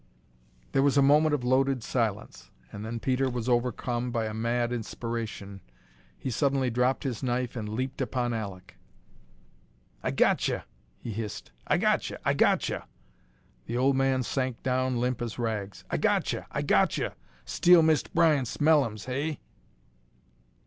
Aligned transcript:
There 0.71 0.81
was 0.81 0.97
a 0.97 1.03
moment 1.03 1.35
of 1.35 1.43
loaded 1.43 1.83
silence, 1.83 2.49
and 2.71 2.83
then 2.83 2.99
Peter 2.99 3.29
was 3.29 3.47
overcome 3.47 4.09
by 4.09 4.25
a 4.25 4.33
mad 4.33 4.73
inspiration. 4.73 5.61
He 6.17 6.31
suddenly 6.31 6.71
dropped 6.71 7.03
his 7.03 7.21
knife 7.21 7.55
and 7.55 7.69
leaped 7.69 8.01
upon 8.01 8.31
Alek. 8.31 8.79
"I 10.01 10.09
got 10.09 10.39
che!" 10.39 10.61
he 10.97 11.11
hissed. 11.11 11.51
"I 11.67 11.77
got 11.77 12.01
che! 12.01 12.17
I 12.25 12.33
got 12.33 12.61
che!" 12.61 12.79
The 13.67 13.77
old 13.77 13.95
man 13.95 14.23
sank 14.23 14.63
down 14.63 14.93
as 14.93 14.99
limp 15.01 15.21
as 15.21 15.37
rags. 15.37 15.83
"I 15.91 15.97
got 15.97 16.23
che! 16.23 16.45
I 16.49 16.63
got 16.63 16.89
che! 16.89 17.11
Steal 17.45 17.83
Mist' 17.83 18.11
Bryant's 18.15 18.57
mellums, 18.59 19.05
hey?" 19.05 19.39